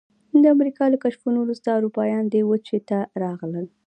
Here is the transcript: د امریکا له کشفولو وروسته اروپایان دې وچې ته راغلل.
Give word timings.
د 0.41 0.43
امریکا 0.55 0.83
له 0.93 0.97
کشفولو 1.03 1.37
وروسته 1.41 1.67
اروپایان 1.79 2.23
دې 2.33 2.41
وچې 2.49 2.79
ته 2.89 2.99
راغلل. 3.23 3.65